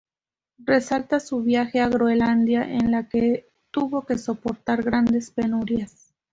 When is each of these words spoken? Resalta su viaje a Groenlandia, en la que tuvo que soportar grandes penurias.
Resalta 0.57 1.19
su 1.19 1.43
viaje 1.43 1.79
a 1.79 1.87
Groenlandia, 1.87 2.63
en 2.63 2.89
la 2.89 3.07
que 3.07 3.45
tuvo 3.69 4.03
que 4.03 4.17
soportar 4.17 4.81
grandes 4.81 5.29
penurias. 5.29 6.11